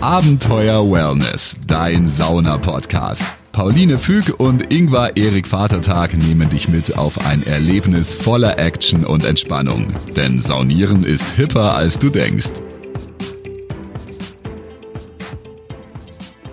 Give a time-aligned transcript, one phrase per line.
[0.00, 3.24] Abenteuer Wellness, dein Sauna-Podcast.
[3.50, 9.24] Pauline Füg und Ingvar Erik Vatertag nehmen dich mit auf ein Erlebnis voller Action und
[9.24, 9.92] Entspannung.
[10.16, 12.62] Denn Saunieren ist hipper, als du denkst.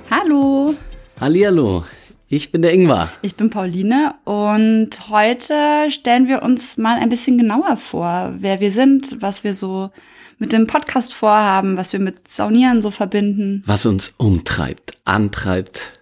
[0.10, 0.74] Hallo,
[1.22, 1.86] Hallihallo,
[2.28, 3.12] ich bin der Ingvar.
[3.22, 8.72] ich bin Pauline und heute stellen wir uns mal ein bisschen genauer vor, wer wir
[8.72, 9.92] sind, was wir so
[10.38, 13.64] mit dem Podcast vorhaben, was wir mit Saunieren so verbinden.
[13.66, 15.94] Was uns umtreibt, antreibt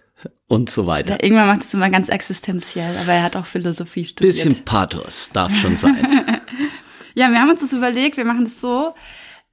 [0.46, 1.16] und so weiter.
[1.16, 4.34] Der Ingmar macht das immer ganz existenziell, aber er hat auch Philosophie studiert.
[4.34, 5.96] Bisschen Pathos darf schon sein.
[7.16, 8.92] Ja, wir haben uns das überlegt, wir machen das so.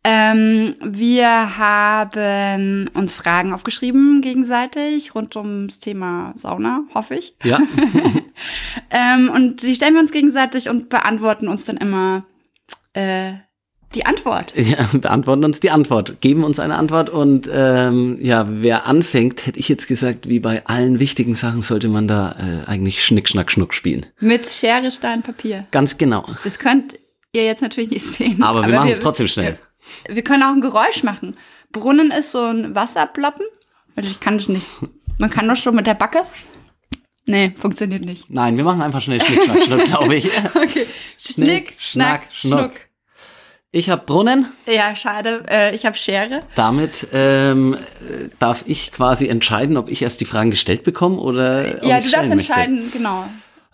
[0.04, 7.36] Ähm, wir haben uns Fragen aufgeschrieben gegenseitig rund ums Thema Sauna, hoffe ich.
[7.44, 7.60] ja,
[8.90, 12.26] Ähm, und die stellen wir uns gegenseitig und beantworten uns dann immer
[12.94, 13.34] äh,
[13.96, 14.54] die Antwort.
[14.56, 19.60] ja, beantworten uns die Antwort, geben uns eine Antwort und ähm, ja, wer anfängt, hätte
[19.60, 23.52] ich jetzt gesagt, wie bei allen wichtigen Sachen sollte man da äh, eigentlich Schnick, Schnack,
[23.52, 24.06] Schnuck spielen.
[24.20, 25.66] Mit Schere, Stein, Papier.
[25.72, 26.26] Ganz genau.
[26.44, 26.96] Das könnt
[27.34, 28.42] ihr jetzt natürlich nicht sehen.
[28.44, 29.58] Aber wir machen es trotzdem schnell.
[30.06, 31.36] Wir, wir können auch ein Geräusch machen.
[31.72, 33.46] Brunnen ist so ein Wasserploppen.
[33.98, 34.66] Ich kann das nicht.
[35.18, 36.22] Man kann das schon mit der Backe.
[37.28, 38.30] Nee, funktioniert nicht.
[38.30, 40.28] Nein, wir machen einfach schnell Schnick, Schnack, Schnuck, glaube ich.
[40.56, 40.88] Okay.
[41.18, 42.72] Schnick, Schnack, Schnuck.
[43.74, 44.48] Ich habe Brunnen.
[44.66, 45.46] Ja, schade.
[45.50, 46.42] Äh, ich habe Schere.
[46.56, 51.64] Damit ähm, äh, darf ich quasi entscheiden, ob ich erst die Fragen gestellt bekomme oder
[51.78, 52.32] ob ja, du darfst möchte.
[52.34, 53.26] entscheiden, genau.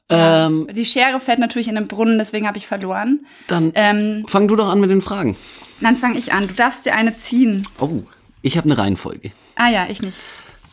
[0.09, 3.25] Ähm, Die Schere fällt natürlich in den Brunnen, deswegen habe ich verloren.
[3.47, 5.35] dann Ähm, fang du doch an mit den Fragen.
[5.81, 6.47] dann fange ich an.
[6.47, 7.63] Du darfst dir eine ziehen.
[7.79, 8.03] Oh,
[8.43, 9.31] ich habe eine Reihenfolge.
[9.55, 10.17] Ah ja, ich nicht.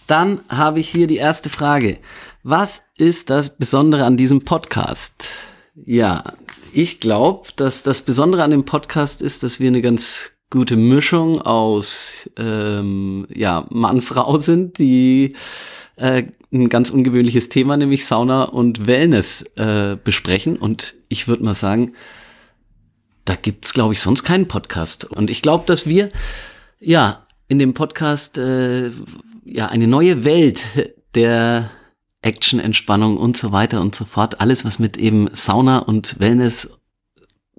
[0.06, 1.98] Dann habe ich hier die erste Frage.
[2.42, 5.24] Was ist das Besondere an diesem Podcast?
[5.74, 6.22] Ja,
[6.72, 11.42] ich glaube, dass das Besondere an dem Podcast ist, dass wir eine ganz gute Mischung
[11.42, 15.34] aus ähm, ja, Mann-Frau sind, die
[15.96, 20.56] äh, ein ganz ungewöhnliches Thema, nämlich Sauna und Wellness äh, besprechen.
[20.58, 21.94] Und ich würde mal sagen,
[23.24, 25.04] da gibt's glaube ich, sonst keinen Podcast.
[25.04, 26.10] Und ich glaube, dass wir
[26.78, 28.90] ja in dem Podcast äh,
[29.44, 30.60] ja eine neue Welt
[31.16, 31.70] der
[32.24, 36.78] Action, Entspannung und so weiter und so fort, alles was mit eben Sauna und Wellness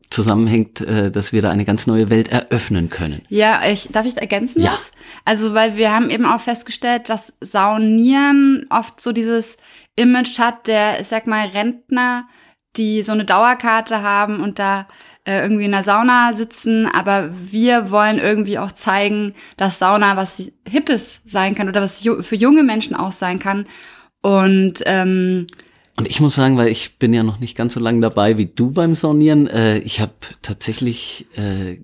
[0.10, 3.22] zusammenhängt, äh, dass wir da eine ganz neue Welt eröffnen können.
[3.30, 4.72] Ja, ich, darf ich ergänzen Ja.
[4.72, 4.92] was?
[5.24, 9.58] Also, weil wir haben eben auch festgestellt, dass Saunieren oft so dieses
[9.96, 12.28] Image hat der, ich sag mal, Rentner,
[12.76, 14.88] die so eine Dauerkarte haben und da
[15.26, 20.52] äh, irgendwie in der Sauna sitzen, aber wir wollen irgendwie auch zeigen, dass Sauna was
[20.68, 23.66] Hippes sein kann oder was für junge Menschen auch sein kann.
[24.26, 25.46] Und ähm,
[25.98, 28.48] Und ich muss sagen, weil ich bin ja noch nicht ganz so lange dabei wie
[28.48, 31.78] du beim Saunieren, äh, ich habe tatsächlich äh,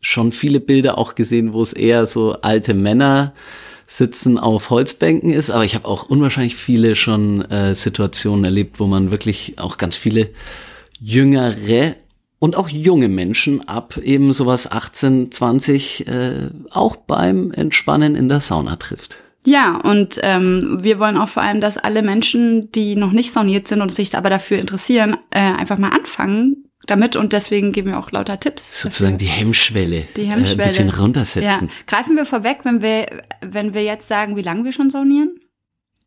[0.00, 3.34] schon viele Bilder auch gesehen, wo es eher so alte Männer
[3.86, 8.86] sitzen auf Holzbänken ist, aber ich habe auch unwahrscheinlich viele schon äh, Situationen erlebt, wo
[8.86, 10.30] man wirklich auch ganz viele
[10.98, 11.96] jüngere
[12.38, 18.40] und auch junge Menschen ab eben sowas 18, 20 äh, auch beim Entspannen in der
[18.40, 19.18] Sauna trifft.
[19.44, 23.66] Ja, und ähm, wir wollen auch vor allem, dass alle Menschen, die noch nicht sauniert
[23.68, 27.98] sind und sich aber dafür interessieren, äh, einfach mal anfangen damit und deswegen geben wir
[27.98, 28.80] auch lauter Tipps.
[28.82, 30.62] Sozusagen die Hemmschwelle, Die Äh, Hemmschwelle.
[30.62, 31.68] ein bisschen runtersetzen.
[31.68, 31.74] Ja.
[31.86, 33.06] Greifen wir vorweg, wenn wir,
[33.40, 35.30] wenn wir jetzt sagen, wie lange wir schon saunieren?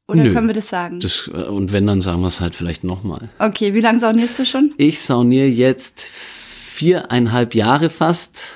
[0.07, 0.33] Oder Nö.
[0.33, 0.99] können wir das sagen?
[0.99, 3.29] Das, äh, und wenn, dann sagen wir es halt vielleicht nochmal.
[3.39, 4.73] okay, wie lange saunierst du schon?
[4.77, 8.53] Ich sauniere jetzt viereinhalb Jahre fast.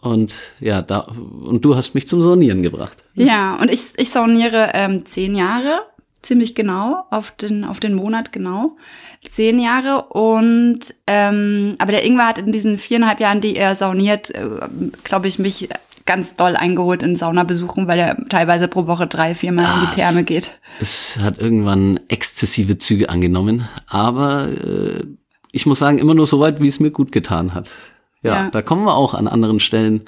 [0.00, 2.98] Und ja, da, und du hast mich zum Saunieren gebracht.
[3.14, 5.80] Ja, und ich, ich sauniere ähm, zehn Jahre,
[6.22, 8.76] ziemlich genau, auf den, auf den Monat genau.
[9.30, 14.30] Zehn Jahre und ähm, aber der Ingwer hat in diesen viereinhalb Jahren, die er sauniert,
[14.30, 14.42] äh,
[15.04, 15.68] glaube ich, mich
[16.06, 20.00] ganz doll eingeholt in Saunabesuchen, weil er teilweise pro Woche drei, viermal in Ah, die
[20.00, 20.58] Therme geht.
[20.80, 25.04] Es hat irgendwann exzessive Züge angenommen, aber äh,
[25.52, 27.70] ich muss sagen, immer nur so weit, wie es mir gut getan hat.
[28.22, 28.50] Ja, Ja.
[28.50, 30.02] da kommen wir auch an anderen Stellen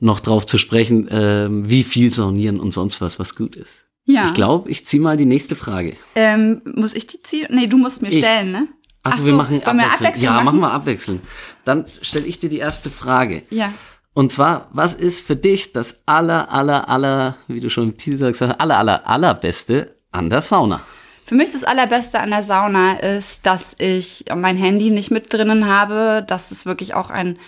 [0.00, 3.84] noch drauf zu sprechen, ähm, wie viel saunieren und sonst was, was gut ist.
[4.04, 4.24] Ja.
[4.24, 5.94] Ich glaube, ich ziehe mal die nächste Frage.
[6.14, 7.48] Ähm, muss ich die ziehen?
[7.50, 8.18] Nee, du musst mir Ich.
[8.24, 8.68] stellen, ne?
[9.02, 9.92] Also Ach wir so, machen wir abwechselnd.
[9.94, 10.44] abwechselnd ja, machen?
[10.44, 11.20] machen wir abwechselnd.
[11.64, 13.42] Dann stelle ich dir die erste Frage.
[13.50, 13.72] Ja.
[14.14, 18.32] Und zwar, was ist für dich das aller, aller, aller, wie du schon im Teaser
[18.32, 20.80] gesagt hast, aller, aller, allerbeste an der Sauna?
[21.24, 25.66] Für mich das Allerbeste an der Sauna ist, dass ich mein Handy nicht mit drinnen
[25.66, 27.38] habe, dass es wirklich auch ein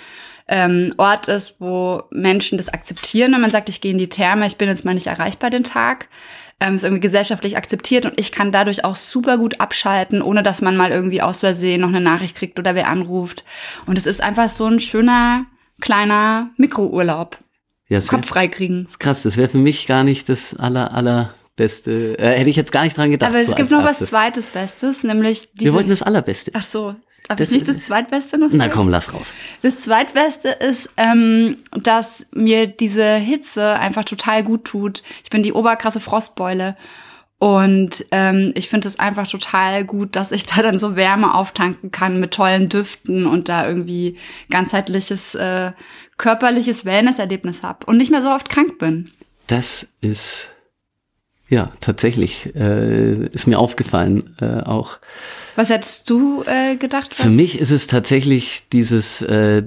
[0.50, 4.46] ähm, Ort ist, wo Menschen das akzeptieren, wenn man sagt, ich gehe in die Therme,
[4.46, 6.08] ich bin jetzt mal nicht erreichbar den Tag.
[6.62, 10.60] Ähm, ist irgendwie gesellschaftlich akzeptiert und ich kann dadurch auch super gut abschalten, ohne dass
[10.60, 13.44] man mal irgendwie aus Versehen noch eine Nachricht kriegt oder wer anruft.
[13.86, 15.46] Und es ist einfach so ein schöner,
[15.80, 17.38] kleiner Mikrourlaub.
[17.88, 18.84] Ja, Kopf wär, frei kriegen.
[18.86, 22.18] ist krass, das wäre für mich gar nicht das aller, allerbeste.
[22.18, 23.30] Äh, hätte ich jetzt gar nicht dran gedacht.
[23.30, 24.08] Aber es so gibt noch was erstes.
[24.10, 25.72] zweites Bestes, nämlich Wir diese.
[25.72, 26.50] wollten das Allerbeste.
[26.54, 26.94] Ach so.
[27.30, 29.32] Darf Das- ich nicht das Zweitbeste noch Na komm, lass raus.
[29.62, 35.04] Das Zweitbeste ist, ähm, dass mir diese Hitze einfach total gut tut.
[35.22, 36.76] Ich bin die oberkrasse Frostbeule.
[37.38, 41.92] Und ähm, ich finde es einfach total gut, dass ich da dann so Wärme auftanken
[41.92, 44.18] kann mit tollen Düften und da irgendwie
[44.50, 45.70] ganzheitliches äh,
[46.16, 49.04] körperliches Wellnesserlebnis habe und nicht mehr so oft krank bin.
[49.46, 50.48] Das ist
[51.50, 54.98] ja tatsächlich äh, ist mir aufgefallen äh, auch.
[55.56, 57.12] Was hättest du äh, gedacht?
[57.12, 59.64] Für mich ist es tatsächlich dieses äh,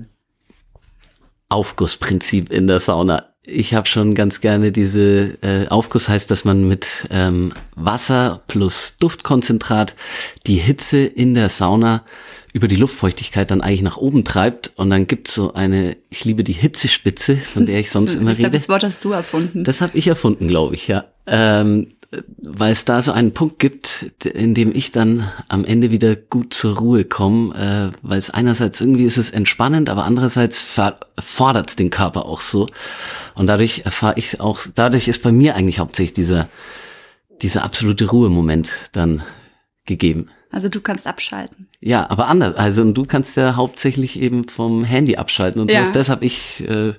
[1.50, 3.28] Aufgussprinzip in der Sauna.
[3.46, 8.96] Ich habe schon ganz gerne diese äh, Aufguss heißt, dass man mit ähm, Wasser plus
[9.00, 9.96] Duftkonzentrat
[10.48, 12.04] die Hitze in der Sauna
[12.54, 16.44] über die Luftfeuchtigkeit dann eigentlich nach oben treibt und dann gibt's so eine, ich liebe
[16.44, 18.58] die Hitzespitze, von der ich sonst immer ich glaub, rede.
[18.58, 19.64] das Wort hast du erfunden.
[19.64, 21.06] Das habe ich erfunden, glaube ich, ja.
[21.26, 21.88] Ähm,
[22.38, 26.54] weil es da so einen Punkt gibt, in dem ich dann am Ende wieder gut
[26.54, 31.76] zur Ruhe komme, äh, weil es einerseits irgendwie ist es entspannend, aber andererseits fordert es
[31.76, 32.68] den Körper auch so.
[33.34, 36.50] Und dadurch erfahre ich auch, dadurch ist bei mir eigentlich hauptsächlich dieser,
[37.42, 39.24] dieser absolute Ruhemoment dann
[39.86, 40.30] gegeben.
[40.52, 41.68] also du kannst abschalten.
[41.86, 42.56] Ja, aber anders.
[42.56, 45.80] Also und du kannst ja hauptsächlich eben vom Handy abschalten und Ja.
[45.80, 45.92] sowas.
[45.92, 46.94] Das habe ich, äh,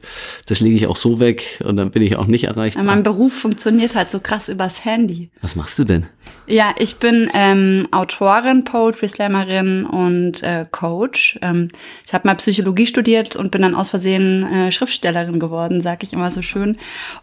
[0.46, 2.84] das lege ich auch so weg und dann bin ich auch nicht erreichbar.
[2.84, 5.30] Mein Beruf funktioniert halt so krass übers Handy.
[5.40, 6.06] Was machst du denn?
[6.46, 11.38] Ja, ich bin ähm, Autorin, Poetry Slammerin und äh, Coach.
[11.40, 11.68] Ähm,
[12.06, 16.12] ich habe mal Psychologie studiert und bin dann aus Versehen äh, Schriftstellerin geworden, sag ich
[16.12, 16.76] immer so schön.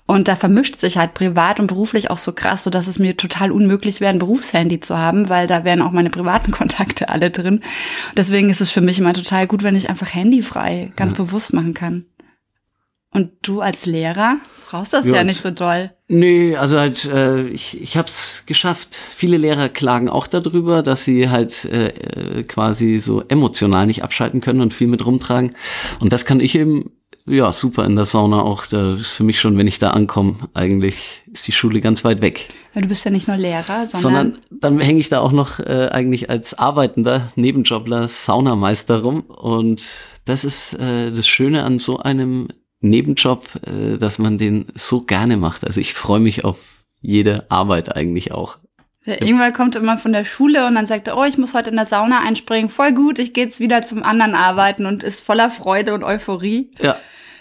[0.08, 3.16] Und da vermischt sich halt privat und beruflich auch so krass, so dass es mir
[3.16, 7.30] total unmöglich wäre, ein Berufshandy zu haben, weil da wären auch meine privaten Kontakte alle
[7.30, 7.51] drin.
[8.16, 11.74] Deswegen ist es für mich immer total gut, wenn ich einfach handyfrei ganz bewusst machen
[11.74, 12.06] kann.
[13.14, 14.38] Und du als Lehrer
[14.70, 15.92] brauchst das Ja, ja, nicht so doll.
[16.08, 18.96] Nee, also halt, äh, ich, ich habe es geschafft.
[18.96, 24.40] Viele Lehrer klagen auch darüber, dass sie halt äh, äh, quasi so emotional nicht abschalten
[24.40, 25.56] können und viel mit rumtragen.
[26.00, 26.92] Und das kann ich eben,
[27.26, 28.66] ja, super in der Sauna auch.
[28.66, 32.22] Da ist für mich schon, wenn ich da ankomme, eigentlich ist die Schule ganz weit
[32.22, 32.50] weg.
[32.74, 35.60] Weil du bist ja nicht nur Lehrer, sondern, Sondern dann hänge ich da auch noch
[35.60, 39.22] äh, eigentlich als arbeitender Nebenjobler Saunameister rum.
[39.22, 39.84] Und
[40.26, 42.48] das ist äh, das Schöne an so einem
[42.82, 45.66] Nebenjob, äh, dass man den so gerne macht.
[45.66, 48.58] Also ich freue mich auf jede Arbeit eigentlich auch.
[49.06, 51.72] Der Ingwer kommt immer von der Schule und dann sagt er, oh, ich muss heute
[51.72, 52.70] in der Sauna einspringen.
[52.70, 56.70] Voll gut, ich gehe jetzt wieder zum anderen arbeiten und ist voller Freude und Euphorie.
[56.80, 56.98] Ja,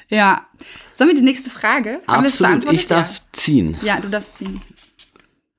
[0.09, 0.47] Ja.
[0.95, 2.01] Sollen wir die nächste Frage?
[2.07, 2.73] Haben absolut.
[2.73, 3.77] Ich darf ziehen.
[3.83, 3.97] Ja.
[3.97, 4.61] ja, du darfst ziehen.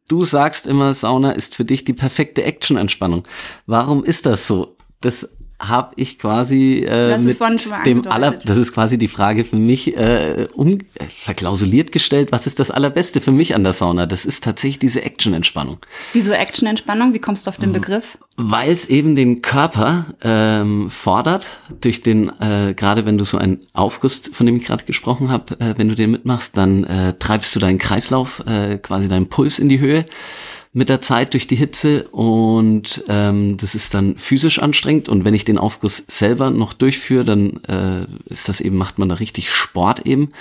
[0.07, 3.24] Du sagst immer, Sauna ist für dich die perfekte Action-Entspannung.
[3.65, 4.75] Warum ist das so?
[5.00, 5.30] Das
[5.62, 7.40] habe ich quasi äh, mit
[7.86, 12.31] dem aller, das ist quasi die Frage für mich äh, um, verklausuliert gestellt.
[12.31, 14.08] Was ist das allerbeste für mich an der Sauna?
[14.08, 15.78] Das ist tatsächlich diese Action-Entspannung.
[16.13, 17.13] Wieso Action-Entspannung?
[17.13, 18.18] Wie kommst du auf den Begriff?
[18.38, 21.46] Weil es eben den Körper ähm, fordert,
[21.81, 25.60] durch den, äh, gerade wenn du so einen Aufguss, von dem ich gerade gesprochen habe,
[25.60, 29.60] äh, wenn du den mitmachst, dann äh, treibst du deinen Kreislauf, äh, quasi deinen Puls
[29.60, 30.06] in die Höhe
[30.73, 35.33] mit der Zeit durch die Hitze und ähm, das ist dann physisch anstrengend und wenn
[35.33, 39.50] ich den Aufguss selber noch durchführe, dann äh, ist das eben, macht man da richtig
[39.51, 40.31] Sport eben.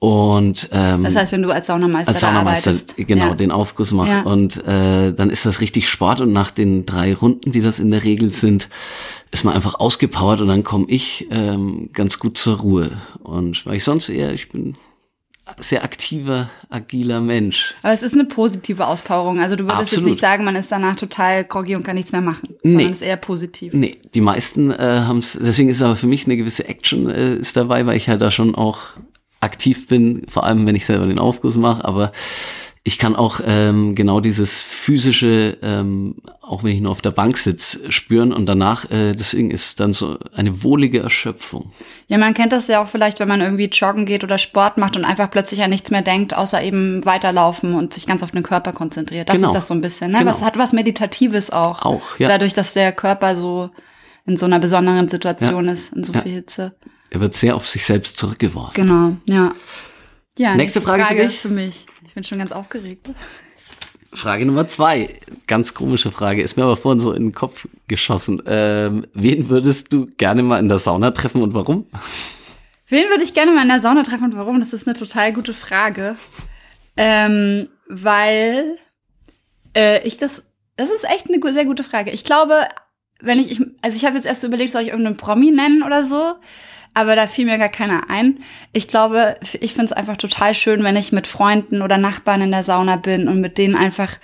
[0.00, 2.96] Und ähm, Das heißt, wenn du als Saunameister, als Saunameister arbeitest.
[2.96, 3.34] genau ja.
[3.34, 4.22] den Aufguss mache Ja.
[4.22, 7.90] und äh, dann ist das richtig Sport und nach den drei Runden, die das in
[7.90, 8.68] der Regel sind,
[9.32, 12.92] ist man einfach ausgepowert und dann komme ich ähm, ganz gut zur Ruhe
[13.24, 14.76] und weil ich sonst eher ich bin
[15.58, 19.40] sehr aktiver agiler Mensch Aber es ist eine positive Auspowerung.
[19.40, 20.04] Also du würdest Absolut.
[20.06, 22.90] jetzt nicht sagen, man ist danach total groggy und kann nichts mehr machen, sondern Nee.
[22.92, 23.72] es ist eher positiv.
[23.72, 24.76] nee die meisten äh,
[25.06, 28.08] haben es deswegen ist aber für mich eine gewisse Action äh, ist dabei weil ich
[28.08, 28.78] halt da schon auch
[29.40, 32.12] aktiv bin vor allem wenn ich selber den Aufguss mache aber
[32.88, 37.36] ich kann auch ähm, genau dieses physische, ähm, auch wenn ich nur auf der Bank
[37.36, 41.70] sitze, spüren und danach, äh, deswegen ist dann so eine wohlige Erschöpfung.
[42.06, 44.96] Ja, man kennt das ja auch vielleicht, wenn man irgendwie joggen geht oder Sport macht
[44.96, 48.42] und einfach plötzlich an nichts mehr denkt, außer eben weiterlaufen und sich ganz auf den
[48.42, 49.28] Körper konzentriert.
[49.28, 49.48] Das Genau.
[49.48, 50.20] ist das so ein bisschen, ne?
[50.20, 50.30] Genau.
[50.30, 51.82] Was hat was Meditatives auch.
[51.82, 52.26] Auch, ja.
[52.28, 53.70] Dadurch, dass der Körper so
[54.26, 56.22] in so einer besonderen Situation ist, in so Ja.
[56.22, 56.74] viel Hitze.
[57.10, 58.74] Er wird sehr auf sich selbst zurückgeworfen.
[58.86, 59.52] Genau, ja.
[60.38, 61.40] Ja, Nächste Frage für dich?
[61.40, 61.86] für mich.
[62.18, 63.10] Bin schon ganz aufgeregt.
[64.12, 65.20] Frage Nummer zwei.
[65.46, 68.42] Ganz komische Frage, ist mir aber vorhin so in den Kopf geschossen.
[68.44, 71.86] Ähm, wen würdest du gerne mal in der Sauna treffen und warum?
[72.88, 74.58] Wen würde ich gerne mal in der Sauna treffen und warum?
[74.58, 76.16] Das ist eine total gute Frage.
[76.96, 78.78] Ähm, weil
[79.76, 80.42] äh, ich das,
[80.74, 82.10] das ist echt eine sehr gute Frage.
[82.10, 82.66] Ich glaube,
[83.20, 86.04] wenn ich, ich also ich habe jetzt erst überlegt, soll ich irgendeinen Promi nennen oder
[86.04, 86.34] so.
[86.94, 88.40] Aber da fiel mir gar keiner ein.
[88.72, 92.50] Ich glaube, ich finde es einfach total schön, wenn ich mit Freunden oder Nachbarn in
[92.50, 94.18] der Sauna bin und mit denen einfach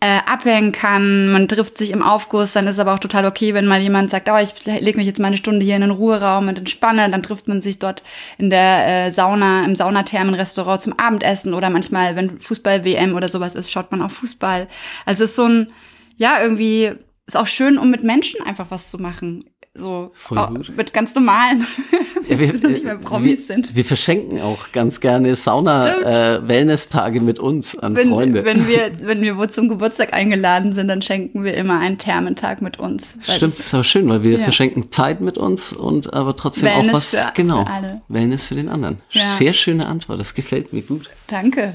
[0.00, 1.32] äh, abhängen kann.
[1.32, 4.28] Man trifft sich im Aufguss, dann ist aber auch total okay, wenn mal jemand sagt,
[4.30, 7.22] oh, ich lege mich jetzt mal eine Stunde hier in den Ruheraum und entspanne, dann
[7.22, 8.04] trifft man sich dort
[8.38, 13.72] in der äh, Sauna, im Saunathermenrestaurant zum Abendessen oder manchmal, wenn Fußball-WM oder sowas ist,
[13.72, 14.68] schaut man auch Fußball.
[15.04, 15.72] Also es ist so ein,
[16.16, 16.92] ja, irgendwie,
[17.26, 19.44] ist auch schön, um mit Menschen einfach was zu machen.
[19.78, 20.76] So gut.
[20.76, 21.66] mit ganz normalen,
[22.28, 23.74] Ja, wir, nicht mehr Promis wir, sind.
[23.74, 25.34] wir verschenken auch ganz gerne.
[25.34, 28.44] Sauna-Wellness-Tage mit uns an Wenn, Freunde.
[28.44, 32.60] wenn wir, wenn wir wo zum Geburtstag eingeladen sind, dann schenken wir immer einen Thermentag
[32.62, 33.14] mit uns.
[33.20, 34.44] Stimmt, das- ist aber schön, weil wir Ja.
[34.44, 38.02] verschenken Zeit mit uns und aber trotzdem Wellness auch was, für- genau, für alle.
[38.08, 38.98] Wellness für den anderen.
[39.10, 39.28] Ja.
[39.30, 41.08] Sehr schöne Antwort, das gefällt mir gut.
[41.28, 41.74] Danke.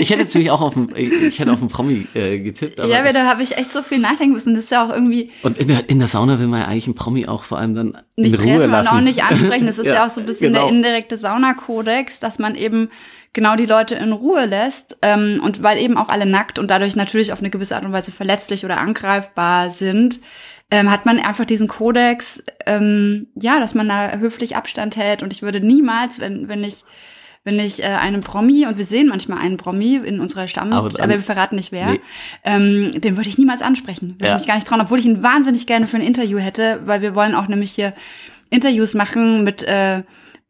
[0.00, 2.90] Ich hätte jetzt nämlich auch auf einen, ich hätte auf einen Promi äh, getippt, aber
[2.90, 4.54] ja, aber da habe ich echt so viel nachdenken müssen.
[4.54, 6.86] Das ist ja auch irgendwie und in der, in der Sauna will man ja eigentlich
[6.86, 8.88] einen Promi auch vor allem dann nicht in Ruhe treffen und lassen.
[8.96, 9.66] auch nicht ansprechen.
[9.66, 10.66] Das ist ja, Ja, auch so ein bisschen genau.
[10.66, 12.90] der indirekte Saunakodex, dass man eben
[13.32, 16.96] genau die Leute in Ruhe lässt ähm, und weil eben auch alle nackt und dadurch
[16.96, 20.20] natürlich auf eine gewisse Art und Weise verletzlich oder angreifbar sind,
[20.70, 25.32] ähm, hat man einfach diesen Kodex, ähm, ja, dass man da höflich Abstand hält und
[25.32, 26.84] ich würde niemals, wenn, wenn ich
[27.46, 30.88] wenn ich äh, einen Promi, und wir sehen manchmal einen Promi in unserer Stamm, Aber
[31.00, 32.00] aber, wir verraten nicht wer, Nee.
[32.44, 34.16] ähm, den würde ich niemals ansprechen.
[34.18, 34.32] Würde Ja.
[34.32, 37.02] ich mich gar nicht trauen, obwohl ich ihn wahnsinnig gerne für ein Interview hätte, weil
[37.02, 37.94] wir wollen auch nämlich hier
[38.50, 40.02] Interviews machen mit äh,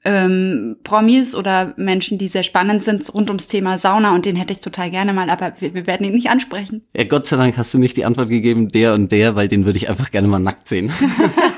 [0.07, 4.53] ähm, Promis oder Menschen, die sehr spannend sind rund ums Thema Sauna und den hätte
[4.53, 6.83] ich total gerne mal, aber wir, wir werden ihn nicht ansprechen.
[6.97, 9.65] Ja, Gott sei Dank hast du nicht die Antwort gegeben, der und der, weil den
[9.67, 10.91] würde ich einfach gerne mal nackt sehen.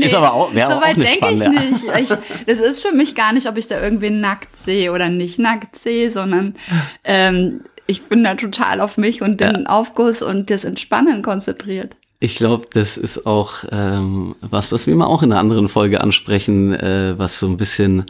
[0.00, 1.84] Nee, Ist aber auch- wäre so auch eine denke ich spannende- nicht.
[2.00, 2.08] Ich,
[2.46, 5.76] das ist für mich gar nicht, ob ich da irgendwen nackt sehe oder nicht nackt
[5.76, 6.56] sehe, sondern
[7.04, 11.96] ähm, ich bin da total auf mich und den Aufguss und das Entspannen konzentriert.
[12.20, 16.00] Ich glaube, das ist auch ähm, was, was wir mal auch in einer anderen Folge
[16.00, 18.04] ansprechen, äh, was so ein bisschen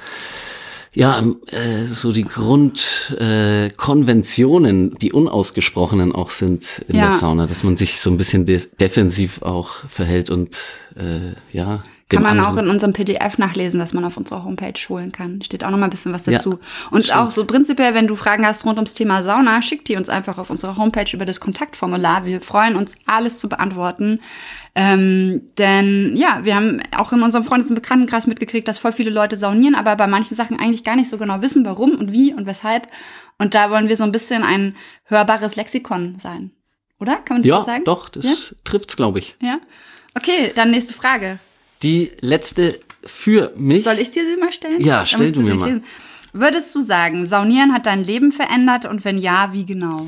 [0.95, 7.03] ja äh, so die Grundkonventionen, äh, Konventionen, die unausgesprochenen auch sind in Ja.
[7.09, 10.57] der Sauna, dass man sich so ein bisschen de defensiv auch verhält und
[10.97, 15.13] äh, ja Kann man auch in unserem PDF nachlesen, das man auf unserer Homepage holen
[15.13, 15.43] kann.
[15.43, 16.59] Steht auch noch mal ein bisschen was Ja, dazu.
[16.91, 17.19] und stimmt.
[17.19, 20.39] auch so prinzipiell, wenn du Fragen hast rund ums Thema Sauna, schick die uns einfach
[20.39, 22.25] auf unserer Homepage über das Kontaktformular.
[22.25, 24.21] Wir freuen uns, alles zu beantworten.
[24.75, 29.11] Ähm, denn ja, wir haben auch in unserem Freundes- und Bekanntenkreis mitgekriegt, dass voll viele
[29.11, 32.35] Leute saunieren, aber bei manchen Sachen eigentlich gar nicht so genau wissen, warum und wie
[32.35, 32.87] und weshalb.
[33.39, 36.51] Und da wollen wir so ein bisschen ein hörbares Lexikon sein.
[36.99, 37.17] Oder?
[37.17, 37.85] Kann man das ja, so sagen?
[37.85, 39.37] doch, das trifft's, glaube ich.
[39.41, 39.49] Ja?
[39.49, 39.59] ja?
[40.17, 41.39] Okay, dann nächste Frage.
[41.83, 43.85] Die letzte für mich.
[43.85, 44.81] Soll ich dir sie mal stellen?
[44.81, 45.67] Ja, stell du mir sie mal.
[45.67, 45.85] lesen.
[46.33, 50.07] Würdest du sagen, Saunieren hat dein Leben verändert und wenn ja, wie genau?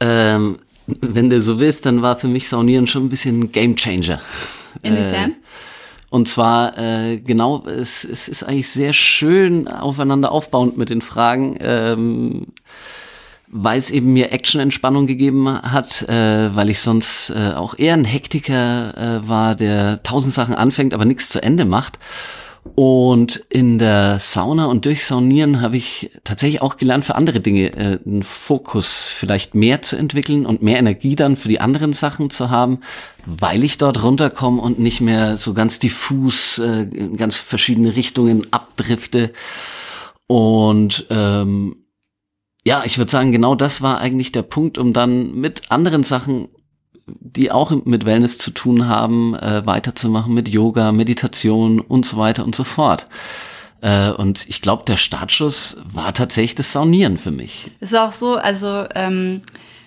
[0.00, 0.56] Ähm,
[0.86, 4.20] wenn du so willst, dann war für mich Saunieren schon ein bisschen ein Gamechanger.
[4.82, 5.30] Inwiefern?
[5.30, 5.34] Äh,
[6.10, 11.56] und zwar, äh, genau, es, es ist eigentlich sehr schön aufeinander aufbauend mit den Fragen,
[11.60, 12.46] ähm,
[13.56, 18.04] weil es eben mir Action-Entspannung gegeben hat, äh, weil ich sonst äh, auch eher ein
[18.04, 22.00] Hektiker äh, war, der tausend Sachen anfängt, aber nichts zu Ende macht.
[22.74, 27.72] Und in der Sauna und durch Saunieren habe ich tatsächlich auch gelernt, für andere Dinge
[27.76, 32.30] äh, einen Fokus vielleicht mehr zu entwickeln und mehr Energie dann für die anderen Sachen
[32.30, 32.80] zu haben,
[33.24, 38.52] weil ich dort runterkomme und nicht mehr so ganz diffus äh, in ganz verschiedene Richtungen
[38.52, 39.32] abdrifte.
[40.26, 41.83] Und ähm,
[42.66, 46.48] ja, ich würde sagen, genau das war eigentlich der Punkt, um dann mit anderen Sachen
[47.06, 52.44] die auch mit Wellness zu tun haben, äh, weiterzumachen mit Yoga, Meditation und so weiter
[52.44, 53.06] und so fort.
[53.80, 57.70] Äh, und ich glaube, der Startschuss war tatsächlich das Saunieren für mich.
[57.80, 59.42] Ist auch so, also ähm,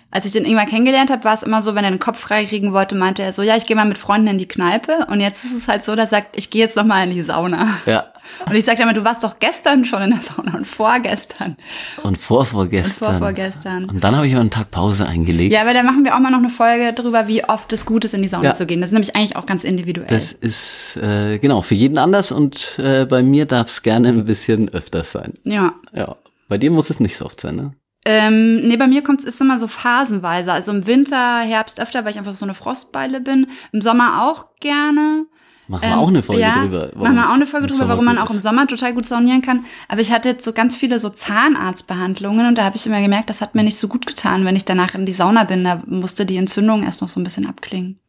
[0.10, 2.72] als ich den Ingmar kennengelernt habe, war es immer so, wenn er den Kopf freikriegen
[2.72, 5.06] wollte, meinte er so, ja, ich gehe mal mit Freunden in die Kneipe.
[5.12, 7.14] Und jetzt ist es halt so, dass er sagt, ich gehe jetzt noch mal in
[7.14, 7.78] die Sauna.
[7.86, 8.06] Ja.
[8.46, 11.56] Und ich sage immer, du warst doch gestern schon in der Sauna und vorgestern
[12.04, 13.08] Und vorvorgestern.
[13.10, 13.86] und vorvorgestern.
[13.86, 15.54] Und dann habe ich aber einen Tag Pause eingelegt.
[15.54, 18.04] Ja, aber da machen wir auch mal noch eine Folge drüber, wie oft es gut
[18.06, 18.56] ist, in die Sauna Ja.
[18.56, 18.80] zu gehen.
[18.82, 20.08] Das ist nämlich eigentlich auch ganz individuell.
[20.10, 24.26] Das ist äh, genau für jeden anders und äh, bei mir darf es gerne ein
[24.26, 25.34] bisschen öfter sein.
[25.44, 25.74] ja.
[25.94, 26.16] Ja.
[26.50, 27.74] Bei dir muss es nicht so oft sein, ne?
[28.10, 30.54] Ähm, nee, bei mir kommt es immer so phasenweise.
[30.54, 33.48] Also im Winter, Herbst öfter, weil ich einfach so eine Frostbeile bin.
[33.74, 35.26] Im Sommer auch gerne.
[35.68, 36.92] Machen wir auch eine Folge Ähm, ja, drüber.
[36.96, 38.40] Machen wir auch eine Folge drüber, Sommer warum man auch im.
[38.40, 39.66] Sommer total gut saunieren kann.
[39.90, 43.30] Aber ich hatte jetzt so ganz viele so Zahnarztbehandlungen und da habe ich immer gemerkt,
[43.30, 45.66] das hat mir nicht so gut getan, wenn ich danach in die Sauna bin.
[45.66, 48.00] Da musste die Entzündung erst noch so ein bisschen abklingen.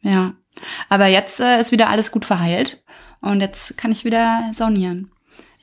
[0.00, 0.32] Ja.
[0.88, 2.82] Aber jetzt äh, ist wieder alles gut verheilt
[3.20, 5.11] und jetzt kann ich wieder saunieren.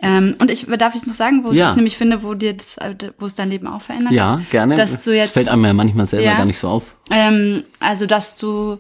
[0.01, 1.69] Ähm, und ich darf ich noch sagen, wo Ja.
[1.71, 2.77] ich nämlich finde, wo dir das,
[3.17, 4.15] wo es dein Leben auch verändert hat?
[4.17, 4.75] Ja, gerne.
[4.75, 6.37] Dass du das jetzt- fällt einem ja manchmal selber Ja.
[6.37, 6.95] gar nicht so auf.
[7.11, 8.79] Ähm, also, dass du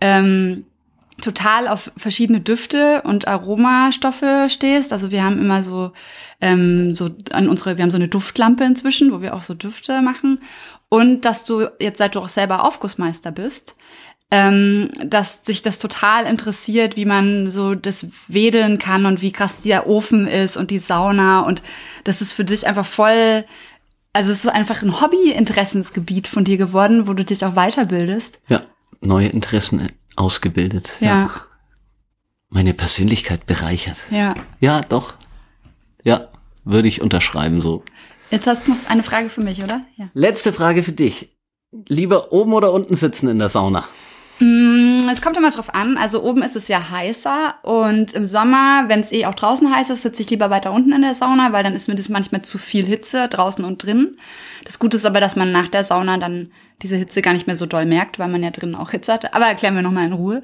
[0.00, 0.64] ähm,
[1.20, 4.92] total auf verschiedene Düfte und Aromastoffe stehst.
[4.92, 5.92] Also wir haben immer so,
[6.40, 10.00] ähm, so an unsere, wir haben so eine Duftlampe inzwischen, wo wir auch so Düfte
[10.02, 10.40] machen.
[10.88, 13.74] Und dass du jetzt, seit du auch selber Aufgussmeister bist,
[14.30, 19.54] ähm, dass sich das total interessiert, wie man so das wedeln kann und wie krass
[19.64, 21.62] der Ofen ist und die Sauna und
[22.04, 23.44] das ist für dich einfach voll,
[24.12, 28.38] also es ist einfach ein Hobby-Interessensgebiet von dir geworden, wo du dich auch weiterbildest.
[28.48, 28.62] Ja,
[29.00, 30.90] neue Interessen ausgebildet.
[31.00, 31.06] Ja.
[31.06, 31.30] ja.
[32.50, 33.98] Meine Persönlichkeit bereichert.
[34.10, 34.34] Ja.
[34.60, 35.14] Ja, doch.
[36.02, 36.28] Ja,
[36.64, 37.82] würde ich unterschreiben so.
[38.30, 39.82] Jetzt hast du noch eine Frage für mich, oder?
[39.96, 40.08] Ja.
[40.12, 41.30] Letzte Frage für dich.
[41.88, 43.84] Lieber oben oder unten sitzen in der Sauna?
[44.40, 45.96] Mm, es kommt immer drauf an.
[45.96, 49.90] Also oben ist es ja heißer und im Sommer, wenn es eh auch draußen heiß
[49.90, 52.42] ist, sitze ich lieber weiter unten in der Sauna, weil dann ist mir das manchmal
[52.42, 54.16] zu viel Hitze draußen und drin.
[54.64, 56.52] Das Gute ist aber, dass man nach der Sauna dann
[56.82, 59.34] diese Hitze gar nicht mehr so doll merkt, weil man ja drinnen auch Hitze hatte.
[59.34, 60.42] Aber erklären wir nochmal in Ruhe,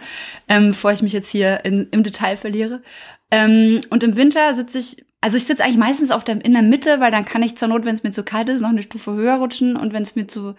[0.48, 2.82] ähm, bevor ich mich jetzt hier in, im Detail verliere.
[3.30, 6.62] Ähm, und im Winter sitze ich, also ich sitze eigentlich meistens auf der, in der
[6.62, 8.82] Mitte, weil dann kann ich zur Not, wenn es mir zu kalt ist, noch eine
[8.82, 10.56] Stufe höher rutschen und wenn es mir zu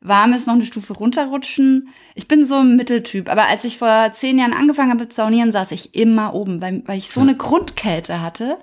[0.00, 1.88] warm ist, noch eine Stufe runterrutschen.
[2.14, 3.30] Ich bin so ein Mitteltyp.
[3.30, 6.82] Aber als ich vor zehn Jahren angefangen habe mit Saunieren, saß ich immer oben, weil,
[6.86, 8.58] weil ich so eine Grundkälte hatte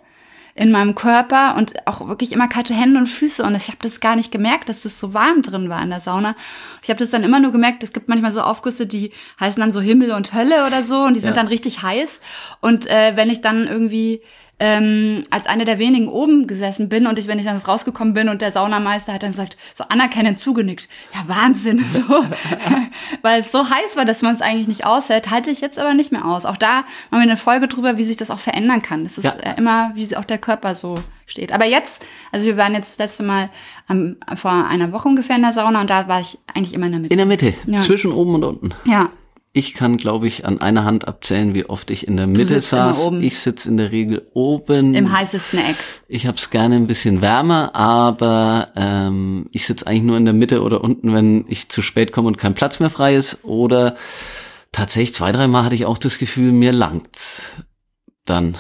[0.56, 4.00] in meinem Körper und auch wirklich immer kalte Hände und Füße und ich habe das
[4.00, 6.36] gar nicht gemerkt, dass das so warm drin war in der Sauna.
[6.84, 9.72] Ich habe das dann immer nur gemerkt, es gibt manchmal so Aufgüsse, die heißen dann
[9.72, 11.36] so Himmel und Hölle oder so und die sind ja.
[11.36, 12.20] dann richtig heiß
[12.62, 14.22] und äh, wenn ich dann irgendwie
[14.60, 18.30] ähm, als eine der wenigen oben gesessen bin und ich, wenn ich dann rausgekommen bin
[18.30, 20.88] und der Saunameister hat dann gesagt, so anerkennend zugenickt.
[21.14, 21.84] Ja, Wahnsinn.
[21.94, 22.26] So.
[23.22, 25.94] Weil es so heiß war, dass man es eigentlich nicht aushält, halte ich jetzt aber
[25.94, 26.46] nicht mehr aus.
[26.46, 26.82] Auch da
[27.12, 29.04] machen wir eine Folge drüber, wie sich das auch verändern kann.
[29.04, 29.32] Das ist ja.
[29.32, 30.96] Äh, immer, wie auch der Körper so
[31.26, 31.52] steht.
[31.52, 33.50] Aber jetzt, also wir waren jetzt das letzte Mal
[33.90, 36.92] ähm, vor einer Woche ungefähr in der Sauna und da war ich eigentlich immer in
[36.94, 37.14] der Mitte.
[37.14, 37.78] In der Mitte, ja.
[37.78, 38.70] zwischen oben und unten.
[38.86, 39.10] Ja.
[39.56, 43.12] Ich kann, glaube ich, an einer Hand abzählen, wie oft ich in der Mitte saß.
[43.22, 44.96] Ich sitze in der Regel oben.
[44.96, 45.76] Im heißesten Eck.
[46.08, 50.34] Ich habe es gerne ein bisschen wärmer, aber ähm, ich sitze eigentlich nur in der
[50.34, 53.46] Mitte oder unten, wenn ich zu spät komme und kein Platz mehr frei ist.
[53.46, 53.96] Oder
[54.72, 57.44] tatsächlich zwei, dreimal hatte ich auch das Gefühl, mir langt's
[58.26, 58.58] dann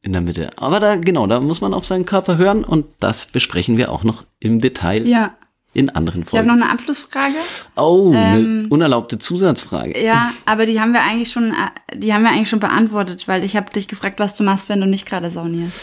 [0.00, 0.50] in der Mitte.
[0.58, 4.04] Aber da, genau, da muss man auf seinen Körper hören und das besprechen wir auch
[4.04, 5.08] noch im Detail.
[5.08, 5.34] Ja
[5.76, 6.46] in anderen Folgen.
[6.46, 7.34] Ich habe noch eine Abschlussfrage.
[7.76, 10.02] Oh, ähm, eine unerlaubte Zusatzfrage.
[10.02, 13.44] Ja, aber die haben wir eigentlich schon, äh, die haben wir eigentlich schon beantwortet, weil
[13.44, 15.78] ich habe dich gefragt, was du machst, wenn du nicht gerade saunierst.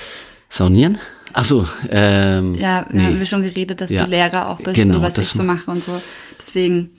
[0.50, 0.98] Saunieren?
[1.34, 3.04] Ach so, ähm, ja, nee.
[3.04, 4.04] haben wir schon geredet, dass ja.
[4.04, 6.02] du Lehrer auch bist genau, und was ich so mache und so.
[6.40, 6.92] Deswegen,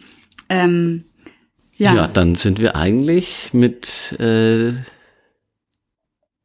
[0.49, 1.05] ähm,
[1.77, 1.95] ja.
[1.95, 4.73] Ja, dann sind wir eigentlich mit äh,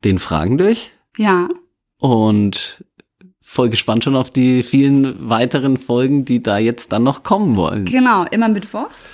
[0.03, 0.91] den Fragen durch.
[1.17, 1.47] Ja.
[1.99, 2.83] Und
[3.51, 7.85] voll gespannt schon auf die vielen weiteren Folgen, die da jetzt dann noch kommen wollen.
[7.85, 9.11] Genau, immer mittwochs.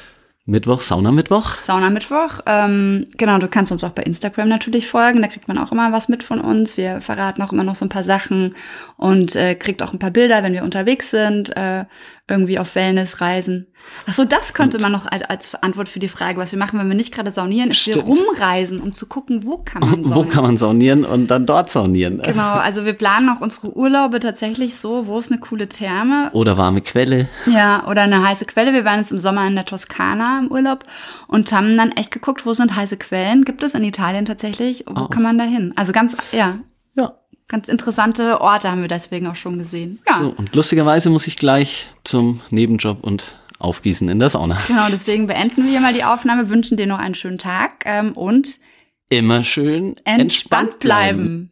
[0.48, 1.62] Mittwoch, Sauna-Mittwoch.
[1.62, 2.41] Sauna-Mittwoch.
[2.45, 5.21] Ähm, genau, du kannst uns auch bei Instagram natürlich folgen.
[5.21, 6.76] Da kriegt man auch immer was mit von uns.
[6.78, 8.56] Wir verraten auch immer noch so ein paar Sachen
[8.98, 11.86] und äh, kriegt auch ein paar Bilder, wenn wir unterwegs sind, äh,
[12.27, 13.67] irgendwie auf Wellnessreisen.
[14.07, 16.88] Ach so, das könnte man noch als Antwort für die Frage, was wir machen, wenn
[16.88, 17.97] wir nicht gerade saunieren, ist Stimmt.
[17.97, 20.15] wir rumreisen, um zu gucken, wo kann man saunieren.
[20.15, 22.19] Wo kann man saunieren und dann dort saunieren.
[22.23, 26.31] Genau, also wir planen auch unsere Urlaube tatsächlich so, wo ist eine coole Therme.
[26.33, 27.27] Oder warme Quelle.
[27.45, 28.73] Ja, oder eine heiße Quelle.
[28.73, 30.83] Wir waren jetzt im Sommer in der Toskana im Urlaub
[31.27, 33.45] und haben dann echt geguckt, wo sind heiße Quellen.
[33.45, 34.85] Gibt es in Italien tatsächlich?
[34.88, 35.07] Wo oh.
[35.09, 35.73] kann man da hin?
[35.75, 36.57] Also ganz, ja.
[37.47, 39.99] Ganz interessante Orte haben wir deswegen auch schon gesehen.
[40.08, 40.17] Ja.
[40.17, 44.58] So, und lustigerweise muss ich gleich zum Nebenjob und aufgießen in der Sauna.
[44.67, 48.13] Genau, deswegen beenden wir hier mal die Aufnahme, wünschen dir noch einen schönen Tag ähm,
[48.13, 48.60] und
[49.10, 51.17] immer schön entspannt, entspannt bleiben.
[51.17, 51.51] bleiben.